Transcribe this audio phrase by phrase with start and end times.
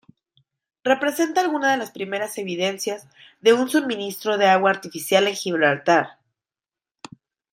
[0.83, 3.07] Representa algunas de las primeras evidencias
[3.41, 6.17] de un suministro de agua artificial en Gibraltar.